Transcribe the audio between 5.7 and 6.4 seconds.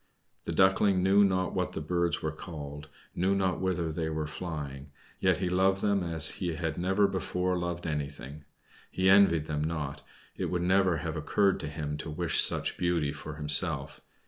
them as